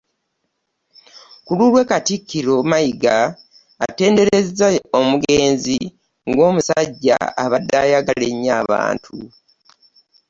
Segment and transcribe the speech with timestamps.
[1.45, 3.17] Ku lulwe, Katikkiro Mayiga
[3.85, 4.67] atenderezza
[4.99, 5.77] omugenzi
[6.29, 9.15] ng'omusajja abadde ayagala ennyo abantu